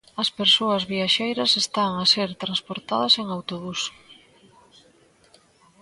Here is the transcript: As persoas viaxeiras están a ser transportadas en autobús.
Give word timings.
As 0.21 0.29
persoas 0.39 0.83
viaxeiras 0.93 1.51
están 1.63 1.91
a 1.97 2.05
ser 2.13 2.29
transportadas 2.43 3.13
en 3.21 3.25
autobús. 3.29 3.81